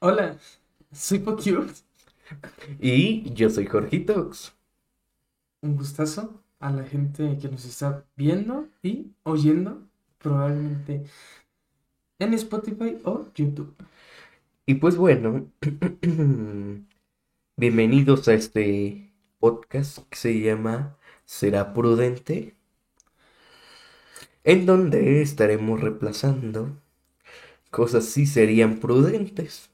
[0.00, 0.38] Hola,
[0.92, 1.72] soy Pocute.
[2.78, 4.52] Y yo soy Jorgitox.
[5.60, 9.82] Un gustazo a la gente que nos está viendo y oyendo,
[10.18, 11.02] probablemente
[12.20, 13.74] en Spotify o YouTube.
[14.66, 15.50] Y pues bueno,
[17.56, 22.54] bienvenidos a este podcast que se llama Será Prudente,
[24.44, 26.76] en donde estaremos reemplazando
[27.70, 29.70] cosas sí serían prudentes,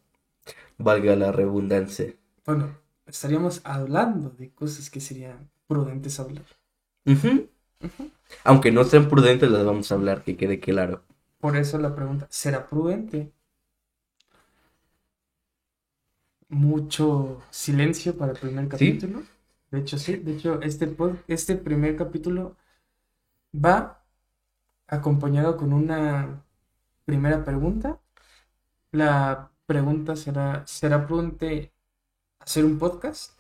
[0.79, 2.15] valga la redundancia.
[2.47, 2.77] Bueno,
[3.07, 6.45] estaríamos hablando de cosas que serían prudentes hablar.
[8.45, 11.03] Aunque no sean prudentes, las vamos a hablar, que quede claro.
[11.41, 13.33] Por eso la pregunta, ¿será prudente?
[16.49, 19.23] Mucho silencio para el primer capítulo.
[19.71, 20.17] De hecho, sí.
[20.17, 22.57] De hecho, este, pod- este primer capítulo
[23.55, 24.05] va
[24.89, 26.45] acompañado con una
[27.07, 28.01] primera pregunta.
[28.93, 31.73] La pregunta será, ¿será prudente
[32.39, 33.39] hacer un podcast?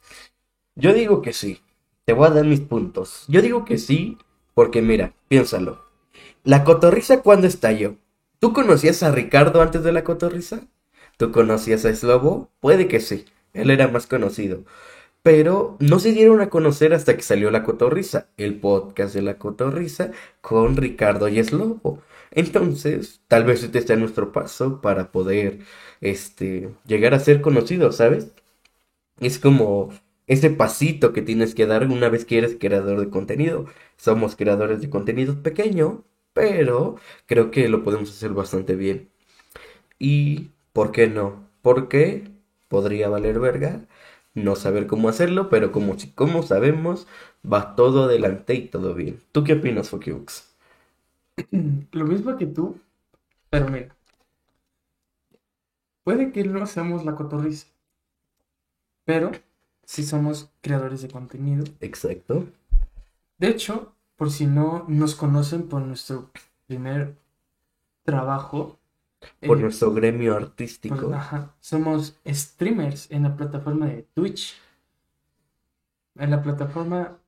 [0.74, 1.60] Yo digo que sí.
[2.04, 3.24] Te voy a dar mis puntos.
[3.28, 4.18] Yo digo que sí,
[4.54, 5.84] porque mira, piénsalo.
[6.42, 7.96] La cotorriza, ¿cuándo estalló?
[8.38, 10.66] ¿Tú conocías a Ricardo antes de la cotorriza?
[11.16, 12.50] ¿Tú conocías a Slobo?
[12.60, 13.24] Puede que sí.
[13.54, 14.64] Él era más conocido.
[15.22, 19.38] Pero no se dieron a conocer hasta que salió la cotorriza, el podcast de la
[19.38, 20.10] cotorriza
[20.42, 22.02] con Ricardo y Slobo.
[22.34, 25.60] Entonces, tal vez este sea nuestro paso para poder,
[26.00, 28.32] este, llegar a ser conocidos, ¿sabes?
[29.20, 29.90] Es como
[30.26, 33.66] ese pasito que tienes que dar una vez que eres creador de contenido.
[33.96, 36.96] Somos creadores de contenido pequeño, pero
[37.26, 39.10] creo que lo podemos hacer bastante bien.
[39.98, 41.48] ¿Y por qué no?
[41.62, 42.24] Porque
[42.68, 43.86] podría valer verga
[44.34, 47.06] no saber cómo hacerlo, pero como, como sabemos,
[47.50, 49.20] va todo adelante y todo bien.
[49.32, 50.53] ¿Tú qué opinas, Fokiux?
[51.92, 52.80] Lo mismo que tú,
[53.50, 53.94] pero mira,
[56.04, 57.66] puede que no seamos la cotorriza,
[59.04, 59.32] pero
[59.84, 61.64] sí somos creadores de contenido.
[61.80, 62.46] Exacto.
[63.38, 66.30] De hecho, por si no nos conocen por nuestro
[66.66, 67.16] primer
[68.04, 68.78] trabajo,
[69.46, 71.12] Por eh, nuestro gremio pues, artístico.
[71.14, 74.54] ajá, somos streamers en la plataforma de Twitch,
[76.16, 77.18] en la plataforma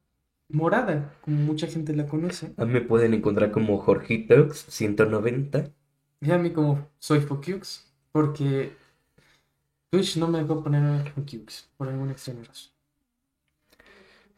[0.49, 2.53] morada, como mucha gente la conoce.
[2.57, 5.71] A mí me pueden encontrar como Jorgitox 190.
[6.21, 8.73] Y a mí como soy Focux, porque
[9.91, 12.73] Twitch no me dejó poner Focux por alguna extraña razón.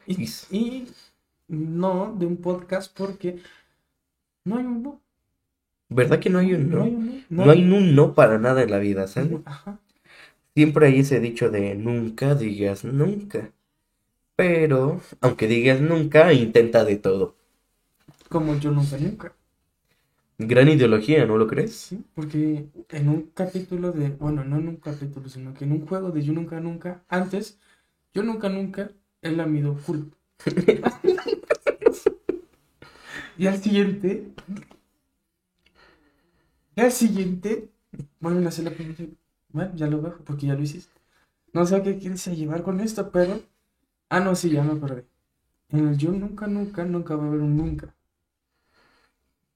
[0.07, 0.87] Y, Y- y
[1.47, 3.41] no de un podcast porque
[4.45, 5.01] no hay un no.
[5.89, 6.83] ¿Verdad que no hay un No no?
[6.83, 7.45] hay un no.
[7.45, 9.39] No hay un no para nada en la vida, ¿sabes?
[9.45, 9.79] Ajá.
[10.55, 13.51] Siempre hay ese dicho de nunca digas nunca.
[14.39, 17.35] Pero, aunque digas nunca, intenta de todo.
[18.29, 19.33] Como yo nunca nunca.
[20.37, 21.75] Gran ideología, ¿no lo crees?
[21.75, 25.85] Sí, porque en un capítulo de, bueno, no en un capítulo, sino que en un
[25.85, 27.59] juego de Yo Nunca Nunca, antes,
[28.13, 28.91] Yo Nunca Nunca,
[29.21, 30.03] él la mido full.
[33.37, 34.23] Y al siguiente,
[36.77, 37.67] y al siguiente,
[38.21, 39.03] vuelven a hacer la pregunta.
[39.49, 40.93] Bueno, ya lo bajo, porque ya lo hiciste.
[41.51, 43.41] No sé qué quieres llevar con esto, pero.
[44.09, 45.07] Ah, no, sí, ya me acordé.
[45.69, 47.95] En el Yo Nunca Nunca, nunca va a haber un nunca.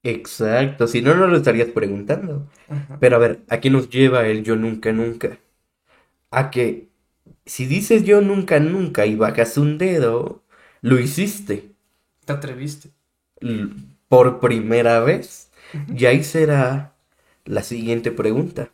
[0.04, 2.50] Exacto, si no, no lo estarías preguntando.
[2.68, 2.98] Ajá.
[3.00, 5.40] Pero a ver, ¿a qué nos lleva el yo nunca nunca?
[6.32, 6.90] A que
[7.46, 10.44] si dices yo nunca nunca y bajas un dedo,
[10.82, 11.72] lo hiciste
[12.26, 12.92] Te atreviste.
[14.08, 15.52] por primera vez.
[15.96, 16.96] Y ahí será
[17.46, 18.72] la siguiente pregunta.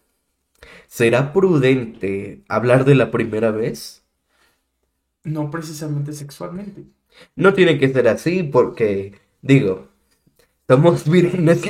[0.88, 4.04] ¿Será prudente hablar de la primera vez?
[5.24, 6.86] No precisamente sexualmente.
[7.36, 9.88] No tiene que ser así porque, digo,
[10.68, 11.62] somos vírgenes.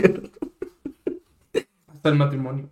[1.87, 2.71] Hasta el matrimonio.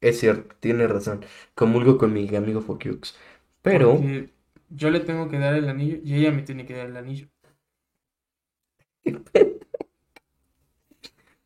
[0.00, 1.24] Es cierto, tiene razón.
[1.54, 3.16] Comulgo con mi amigo Fokiux.
[3.62, 4.30] Pero, Porque
[4.68, 7.28] yo le tengo que dar el anillo y ella me tiene que dar el anillo.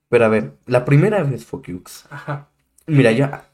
[0.09, 2.06] pero a ver, la primera vez Fokiux.
[2.10, 2.48] Ajá.
[2.87, 3.50] Mira, ya,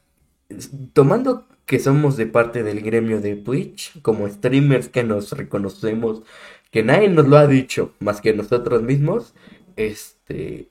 [0.93, 6.23] tomando que somos de parte del gremio de Twitch, como streamers que nos reconocemos,
[6.71, 9.33] que nadie nos lo ha dicho más que nosotros mismos,
[9.75, 10.69] este,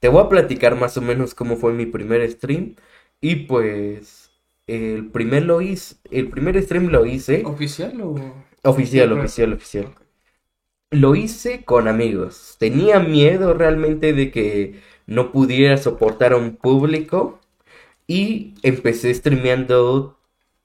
[0.00, 2.76] te voy a platicar más o menos cómo fue mi primer stream
[3.20, 4.30] y pues
[4.66, 8.14] el primer lo hice, el primer stream lo hice ¿Oficial o...?
[8.62, 9.94] oficial, oficial, oficial.
[10.90, 12.56] Lo hice con amigos.
[12.58, 17.40] Tenía miedo realmente de que no pudiera soportar a un público.
[18.06, 20.17] Y empecé streameando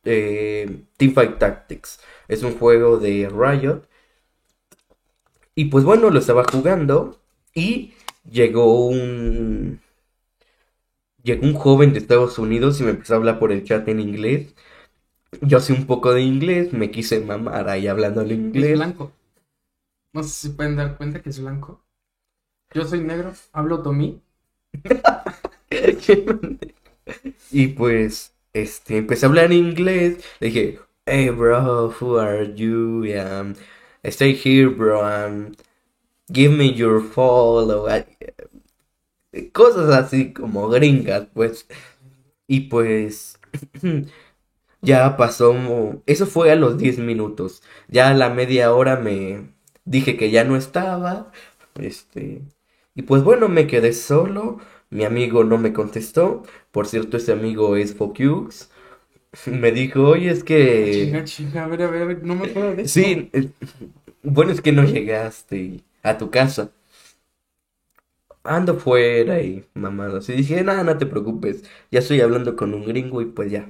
[0.03, 2.00] eh, Teamfight Tactics.
[2.27, 3.83] Es un juego de Riot.
[5.55, 7.19] Y pues bueno, lo estaba jugando.
[7.53, 7.94] Y
[8.29, 9.79] llegó un.
[11.23, 14.00] llegó un joven de Estados Unidos y me empezó a hablar por el chat en
[14.00, 14.53] inglés.
[15.41, 18.71] Yo sé un poco de inglés, me quise mamar ahí hablando en inglés.
[18.71, 19.11] Es blanco.
[20.13, 21.83] No sé si pueden dar cuenta que es blanco.
[22.73, 24.21] Yo soy negro, hablo tomí.
[27.51, 30.23] y pues, este, empecé a hablar inglés.
[30.39, 33.03] Le dije, hey bro, who are you?
[33.19, 33.55] Um,
[34.03, 35.01] stay here, bro.
[35.03, 35.55] Um,
[36.31, 37.88] give me your follow.
[39.51, 41.67] Cosas así como gringas, pues.
[42.47, 43.39] Y pues
[44.81, 45.55] ya pasó,
[46.05, 47.63] eso fue a los 10 minutos.
[47.88, 49.53] Ya a la media hora me
[49.85, 51.31] dije que ya no estaba.
[51.79, 52.41] Este,
[52.95, 54.59] y pues bueno, me quedé solo.
[54.93, 56.43] Mi amigo no me contestó.
[56.71, 58.69] Por cierto, ese amigo es Focus.
[59.47, 61.05] Me dijo, oye, es que...
[61.05, 63.05] Chinga, chinga, a ver, a ver, a ver, no me puedo decir.
[63.05, 63.49] Sí, eh,
[64.21, 66.69] bueno, es que no llegaste a tu casa.
[68.43, 70.29] Ando fuera y mamadas.
[70.29, 71.63] Y dije, nada, no te preocupes.
[71.89, 73.67] Ya estoy hablando con un gringo y pues ya.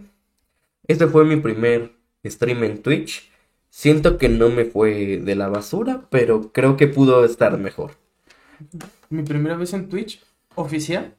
[0.87, 1.93] Este fue mi primer
[2.25, 3.31] stream en Twitch.
[3.69, 7.91] Siento que no me fue de la basura, pero creo que pudo estar mejor.
[9.09, 10.21] Mi primera vez en Twitch,
[10.55, 11.15] oficial,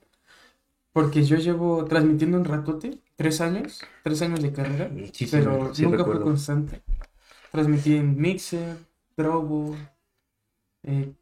[0.93, 5.83] porque yo llevo transmitiendo un ratote, tres años, tres años de carrera, Sí, pero sí
[5.83, 6.23] nunca recuerdo.
[6.23, 6.83] fue constante.
[7.51, 8.77] Transmití en Mixer,
[9.17, 9.77] Drobo,
[10.83, 11.13] eh,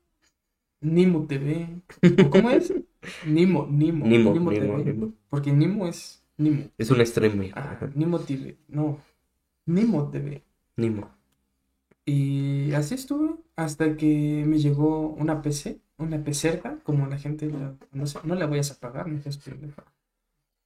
[0.80, 1.82] Nimo TV.
[2.24, 2.72] ¿o ¿Cómo es?
[3.26, 4.84] Nimo, Nimo, Nimo, Nimo Nimo, TV.
[4.84, 5.12] Nimo.
[5.28, 6.70] Porque Nimo es Nimo.
[6.78, 7.52] Es un streamer.
[7.54, 7.78] Ah.
[7.94, 8.98] Nimo TV, no,
[9.66, 10.42] Nimo TV.
[10.76, 11.10] Nimo.
[12.04, 17.74] Y así estuve hasta que me llegó una PC, una pecerca, como la gente la.
[18.24, 19.06] No la voy a apagar.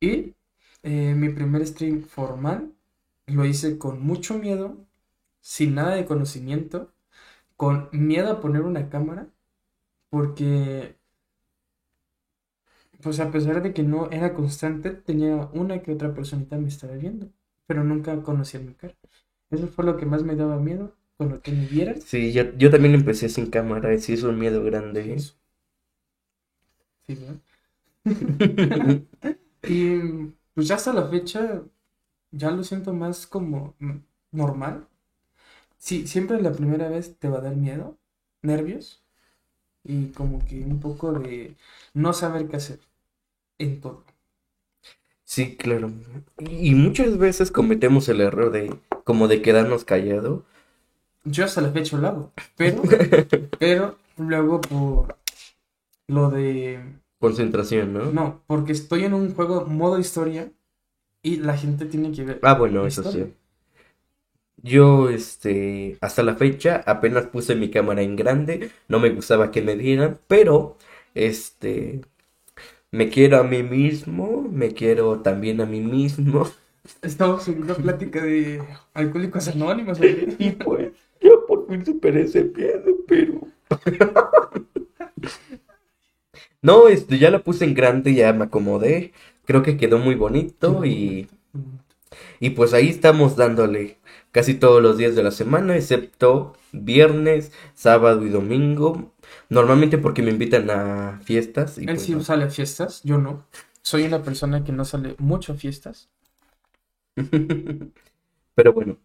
[0.00, 0.34] Y
[0.82, 2.72] eh, mi primer stream formal
[3.26, 4.76] lo hice con mucho miedo,
[5.40, 6.92] sin nada de conocimiento,
[7.56, 9.28] con miedo a poner una cámara,
[10.10, 10.96] porque,
[13.02, 16.94] pues a pesar de que no era constante, tenía una que otra personita me estaba
[16.94, 17.28] viendo,
[17.66, 18.94] pero nunca conocía mi cara.
[19.50, 22.00] Eso fue lo que más me daba miedo, con lo que me vieran.
[22.00, 25.16] Sí, yo, yo también empecé sin cámara y sí es un miedo grande.
[27.06, 27.40] Sí, ¿verdad?
[29.62, 29.98] Y
[30.54, 31.62] pues ya hasta la fecha
[32.32, 33.76] ya lo siento más como
[34.32, 34.88] normal.
[35.78, 37.98] Sí, siempre la primera vez te va a dar miedo,
[38.42, 39.04] nervios
[39.84, 41.56] y como que un poco de
[41.94, 42.80] no saber qué hacer
[43.58, 44.04] en todo.
[45.24, 45.90] Sí, claro.
[46.38, 48.74] Y muchas veces cometemos el error de
[49.04, 50.42] como de quedarnos callados.
[51.26, 52.82] Yo hasta la fecha lo hago, pero,
[53.58, 55.18] pero luego por
[56.08, 56.80] lo de
[57.18, 58.12] Concentración, ¿no?
[58.12, 60.52] No, porque estoy en un juego modo historia
[61.22, 62.40] y la gente tiene que ver.
[62.42, 63.26] Ah, bueno, eso historia.
[63.26, 63.34] sí.
[64.62, 69.62] Yo, este, hasta la fecha apenas puse mi cámara en grande, no me gustaba que
[69.62, 70.76] me dieran, pero,
[71.14, 72.00] este,
[72.90, 76.48] me quiero a mí mismo, me quiero también a mí mismo.
[77.02, 78.62] Estamos en una plática de
[78.94, 79.98] alcohólicos anónimos.
[79.98, 80.36] güey.
[80.38, 80.92] Y pues,
[81.26, 83.40] yo por fin superé ese miedo, pero...
[86.62, 89.12] No, este, ya la puse en grande, ya me acomodé,
[89.44, 91.28] creo que quedó muy bonito y...
[92.40, 93.98] Y pues ahí estamos dándole
[94.30, 99.14] casi todos los días de la semana, excepto viernes, sábado y domingo.
[99.48, 101.78] Normalmente porque me invitan a fiestas.
[101.78, 102.22] Y Él pues sí no.
[102.22, 103.46] sale a fiestas, yo no.
[103.82, 106.10] Soy una persona que no sale mucho a fiestas.
[108.54, 108.98] Pero bueno,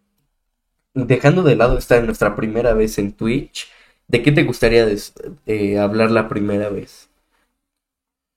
[0.94, 3.68] dejando de lado esta nuestra primera vez en Twitch,
[4.08, 5.14] ¿de qué te gustaría des-
[5.46, 7.10] eh, hablar la primera vez?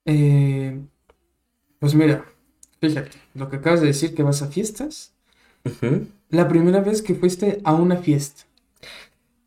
[0.05, 0.79] Eh,
[1.79, 2.25] pues mira,
[2.81, 5.13] fíjate, lo que acabas de decir que vas a fiestas.
[6.29, 8.43] La primera vez que fuiste a una fiesta.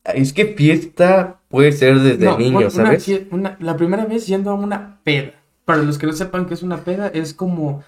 [0.05, 3.09] Es que fiesta puede ser desde No, niño, una ¿sabes?
[3.31, 5.35] una- la primera vez yendo a una peda.
[5.65, 7.83] Para los que no sepan qué es una peda, es como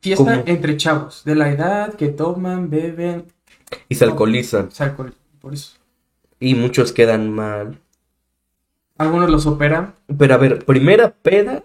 [0.00, 0.44] fiesta ¿Cómo?
[0.46, 3.26] entre chavos, de la edad que toman, beben,
[3.88, 4.70] Y se alcoholizan.
[4.70, 5.76] se alcohol, por eso.
[6.40, 7.80] Y muchos quedan mal.
[8.98, 11.64] Algunos los operan, Pero a ver, primera peda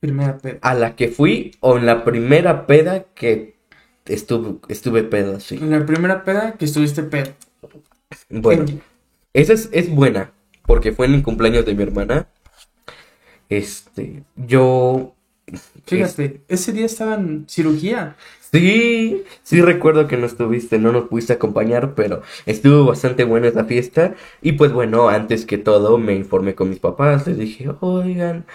[0.00, 0.58] primera peda.
[0.62, 3.56] a la que fui o en la primera peda que
[4.04, 5.56] estuve, estuve pedo, sí.
[5.56, 7.32] En la primera peda que estuviste pedo.
[8.30, 8.82] Bueno, En-
[9.32, 10.32] esa es, es buena,
[10.66, 12.28] porque fue en el cumpleaños de mi hermana.
[13.48, 15.14] Este, yo,
[15.86, 18.16] Fíjate, ese día estaba en cirugía.
[18.52, 23.64] Sí, sí recuerdo que no estuviste, no nos pudiste acompañar, pero estuvo bastante buena esa
[23.64, 24.14] fiesta.
[24.42, 28.46] Y pues bueno, antes que todo me informé con mis papás, les dije, oigan,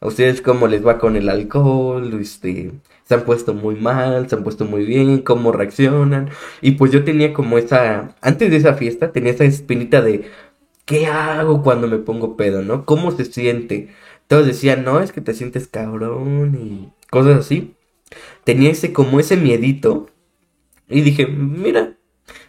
[0.00, 2.18] ¿a ustedes cómo les va con el alcohol?
[2.20, 2.72] Este,
[3.04, 6.30] se han puesto muy mal, se han puesto muy bien, cómo reaccionan.
[6.60, 10.30] Y pues yo tenía como esa, antes de esa fiesta, tenía esa espinita de,
[10.84, 12.84] ¿qué hago cuando me pongo pedo, no?
[12.84, 13.88] ¿Cómo se siente?
[14.26, 17.74] Todos decían, no, es que te sientes cabrón y cosas así.
[18.44, 20.08] Tenía ese como ese miedito
[20.88, 21.96] y dije, mira,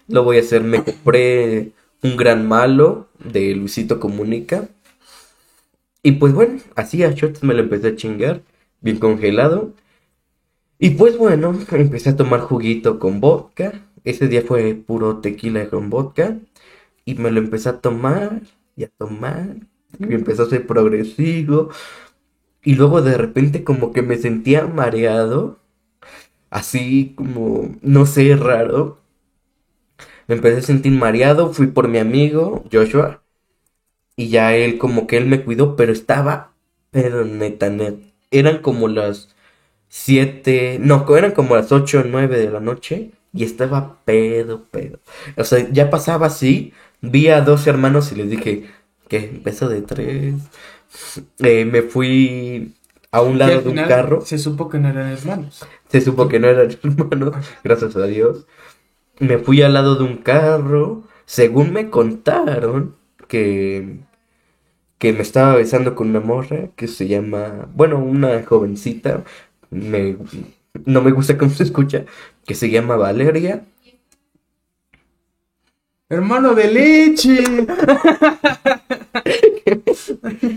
[0.08, 0.64] lo voy a hacer.
[0.64, 4.70] Me compré un gran malo de Luisito Comunica.
[6.02, 8.42] Y pues bueno, así a shots me lo empecé a chingar,
[8.82, 9.74] bien congelado.
[10.80, 13.86] Y pues bueno, empecé a tomar juguito con vodka.
[14.06, 16.38] Ese día fue puro tequila con vodka.
[17.04, 18.42] Y me lo empecé a tomar
[18.78, 19.58] y a tomar.
[20.00, 21.70] Y empezó a ser progresivo.
[22.64, 25.60] Y luego de repente como que me sentía mareado.
[26.50, 29.00] Así como, no sé, raro.
[30.28, 31.54] Me empecé a sentir mareado.
[31.54, 33.22] Fui por mi amigo, Joshua.
[34.16, 35.76] Y ya él como que él me cuidó.
[35.76, 36.54] Pero estaba,
[36.92, 38.06] pero neta, neta.
[38.32, 39.36] Eran como las
[39.90, 45.00] 7, no, eran como las 8 o 9 de la noche y estaba pedo, pedo.
[45.38, 48.66] O sea, ya pasaba así, vi a dos hermanos y les dije,
[49.08, 49.40] ¿qué?
[49.44, 50.36] Beso de tres.
[51.40, 52.76] Eh, me fui
[53.12, 54.22] a un lado de un carro.
[54.22, 55.66] Se supo que no eran hermanos.
[55.90, 58.46] Se supo que no eran hermanos, gracias a Dios.
[59.20, 61.04] Me fui al lado de un carro.
[61.26, 62.96] Según me contaron
[63.28, 64.00] que
[65.00, 69.24] que me estaba besando con una morra que se llama, bueno, una jovencita,
[69.72, 70.18] me,
[70.86, 72.06] no me gusta cómo se escucha,
[72.46, 73.66] que se llama Valeria.
[76.10, 77.44] Hermano de leche.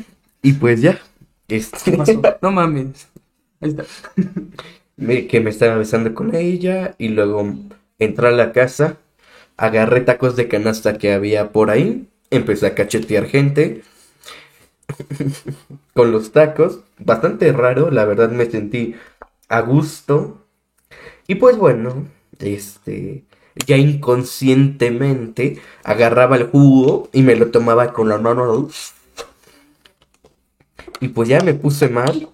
[0.43, 1.01] y pues ya.
[1.49, 1.97] Este...
[2.43, 3.09] No mames.
[3.61, 3.85] Ahí está.
[5.29, 7.55] que me estaba besando con ella y luego
[7.99, 8.99] entré a la casa,
[9.57, 13.83] agarré tacos de canasta que había por ahí, empecé a cachetear gente
[15.95, 16.81] con los tacos.
[16.99, 18.97] Bastante raro, la verdad me sentí
[19.49, 20.45] a gusto.
[21.29, 22.07] Y pues bueno,
[22.41, 23.25] este,
[23.67, 28.69] ya inconscientemente agarraba el jugo y me lo tomaba con la mano.
[31.03, 32.29] Y pues ya me puse mal.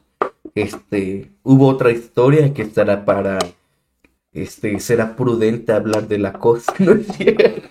[0.54, 3.38] Este, hubo otra historia que estará para,
[4.34, 7.62] este, será prudente hablar de la cosa, ¿no es cierto?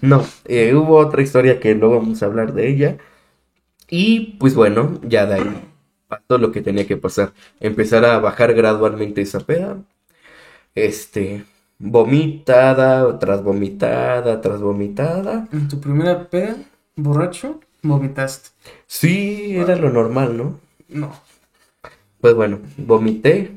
[0.00, 2.96] no, eh, hubo otra historia que luego vamos a hablar de ella.
[3.90, 5.62] Y pues bueno, ya de ahí
[6.06, 7.34] pasó lo que tenía que pasar.
[7.60, 9.76] Empezar a bajar gradualmente esa peda.
[10.74, 11.44] Este,
[11.78, 15.46] vomitada, tras vomitada, tras vomitada.
[15.52, 16.56] En tu primera peda,
[16.98, 18.50] borracho, vomitaste.
[18.86, 20.60] Sí, era lo normal, ¿no?
[20.88, 21.12] No.
[22.20, 23.52] Pues bueno, vomité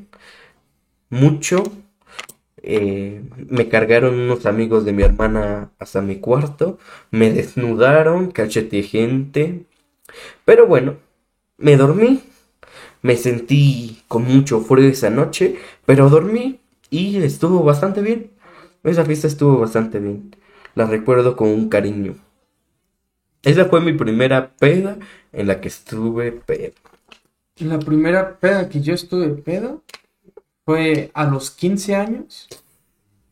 [1.10, 1.62] mucho
[2.62, 6.78] eh, me cargaron unos amigos de mi hermana hasta mi cuarto,
[7.10, 9.66] me desnudaron, cacheteé gente.
[10.44, 10.96] Pero bueno,
[11.58, 12.22] me dormí,
[13.02, 15.56] me sentí con mucho frío esa noche,
[15.86, 18.30] pero dormí y estuvo bastante bien.
[18.84, 20.36] Esa fiesta estuvo bastante bien.
[20.74, 22.16] La recuerdo con un cariño.
[23.42, 24.98] Esa fue mi primera peda
[25.32, 26.74] en la que estuve pedo.
[27.56, 29.82] La primera peda que yo estuve pedo
[30.64, 32.48] fue a los 15 años.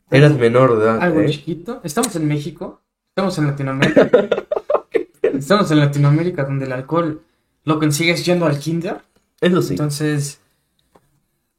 [0.09, 1.01] Eras menor de edad.
[1.01, 1.29] Algo ¿eh?
[1.29, 1.79] chiquito.
[1.83, 2.81] Estamos en México.
[3.09, 4.11] Estamos en Latinoamérica.
[5.21, 7.21] estamos en Latinoamérica donde el alcohol
[7.63, 9.01] lo consigues yendo al kinder.
[9.39, 9.73] Eso sí.
[9.73, 10.41] Entonces,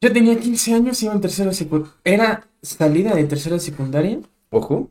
[0.00, 1.94] yo tenía 15 años, iba en tercera secundaria.
[2.04, 4.20] Era salida de tercera secundaria.
[4.50, 4.90] Ojo.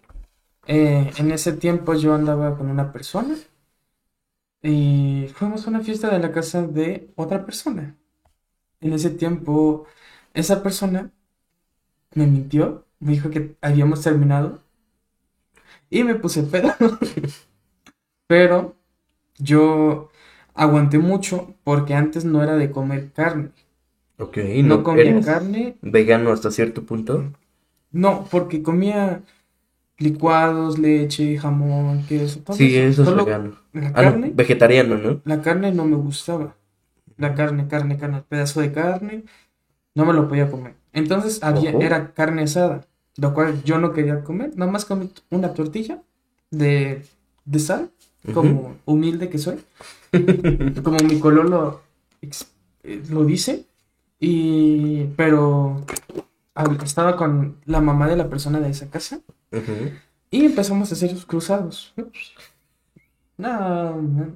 [0.68, 3.36] Eh, en ese tiempo yo andaba con una persona.
[4.64, 7.96] Y fuimos a una fiesta de la casa de otra persona.
[8.82, 9.88] En ese tiempo
[10.34, 11.12] esa persona
[12.16, 14.62] me mintió, me dijo que habíamos terminado
[15.90, 16.74] y me puse pedo.
[18.28, 18.76] Pero
[19.38, 20.10] yo
[20.54, 23.52] aguanté mucho porque antes no era de comer carne.
[24.18, 25.78] Ok, no, no comía carne.
[25.82, 27.32] ¿Vegano hasta cierto punto?
[27.92, 29.24] No, porque comía
[30.02, 32.40] licuados, leche, jamón, queso.
[32.40, 33.56] Todo sí, eso, es vegano.
[33.74, 34.32] La ah, carne.
[34.34, 35.22] vegetariano, ¿no?
[35.26, 36.56] La carne no me gustaba.
[37.18, 39.24] La carne, carne, carne, pedazo de carne
[39.94, 40.76] no me lo podía comer.
[40.94, 44.52] Entonces había, era carne asada, lo cual yo no quería comer.
[44.56, 46.02] Nada más comí una tortilla
[46.50, 47.04] de,
[47.46, 47.92] de sal,
[48.34, 49.60] como humilde que soy.
[50.84, 51.82] como mi color lo,
[52.84, 53.66] eh, lo dice.
[54.20, 55.84] Y, pero
[56.84, 59.22] estaba con la mamá de la persona de esa casa.
[60.30, 61.94] Y empezamos a hacer los cruzados.
[63.38, 64.34] No,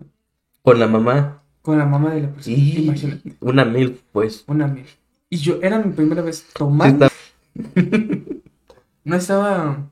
[0.61, 1.41] ¿Con la mamá?
[1.61, 2.57] Con la mamá de la persona.
[2.57, 3.35] Imagínate.
[3.39, 4.43] Una mil, pues.
[4.47, 4.85] Una mil.
[5.29, 7.07] Y yo, era mi primera vez tomando.
[9.03, 9.91] no estaba.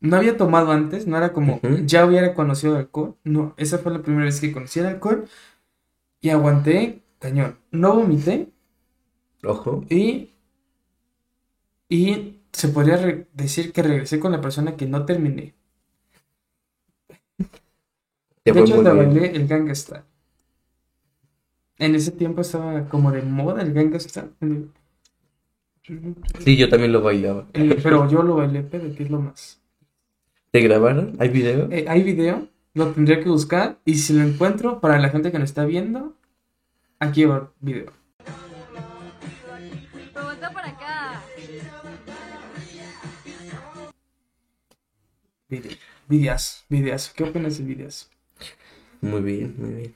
[0.00, 1.60] No había tomado antes, no era como.
[1.84, 3.16] Ya hubiera conocido alcohol.
[3.22, 5.28] No, esa fue la primera vez que conocí el alcohol.
[6.20, 7.58] Y aguanté, cañón.
[7.70, 8.48] No vomité.
[9.44, 9.84] Ojo.
[9.88, 10.30] Y.
[11.88, 15.54] Y se podría decir que regresé con la persona que no terminé.
[18.44, 20.04] de hecho, la bailé el gangsta.
[21.78, 24.72] En ese tiempo estaba como de moda el Gangnam
[26.40, 27.46] Sí, yo también lo bailaba.
[27.52, 29.60] pero yo lo bailé, pero que es lo más.
[30.50, 31.16] ¿Te grabaron?
[31.18, 31.70] ¿Hay video?
[31.70, 35.38] Eh, hay video, lo tendría que buscar y si lo encuentro, para la gente que
[35.38, 36.14] nos está viendo,
[36.98, 37.97] aquí va el video.
[45.50, 45.72] Video,
[46.06, 47.10] videas, videas.
[47.16, 48.10] ¿Qué opinas de videas?
[49.00, 49.94] Muy bien, muy bien.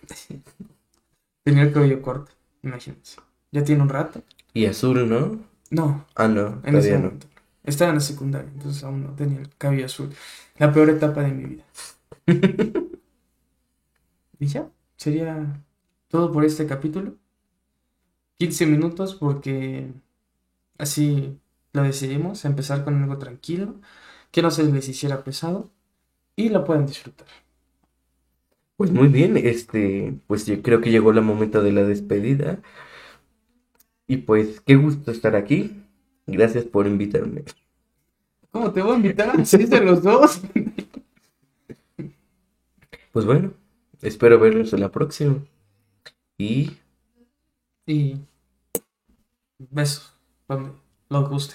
[1.44, 2.32] Tenía el cabello corto,
[2.62, 3.20] imagínense.
[3.50, 4.22] Ya tiene un rato.
[4.54, 5.40] Y azul, ¿no?
[5.68, 6.06] No.
[6.14, 7.26] Ah, no, en ese momento.
[7.64, 10.08] Estaba en la secundaria, entonces aún no tenía el cabello azul.
[10.56, 11.64] La peor etapa de mi vida.
[14.38, 15.62] y ya, sería
[16.08, 17.16] todo por este capítulo.
[18.38, 19.92] 15 minutos porque
[20.78, 21.38] así
[21.74, 23.76] lo decidimos, empezar con algo tranquilo,
[24.32, 25.70] que no se les hiciera pesado
[26.34, 27.28] y lo pueden disfrutar.
[28.76, 32.60] Pues muy bien, este, pues yo creo que llegó el momento de la despedida.
[34.08, 35.84] Y pues qué gusto estar aquí.
[36.26, 37.44] Gracias por invitarme.
[38.50, 39.46] ¿Cómo te voy a invitar?
[39.46, 40.40] ¿Sí de los dos?
[43.12, 43.52] Pues bueno,
[44.00, 45.38] espero verlos en la próxima.
[46.38, 46.78] Y...
[47.86, 48.16] Y...
[49.58, 50.14] Besos,
[50.48, 50.72] donde
[51.08, 51.54] lo guste.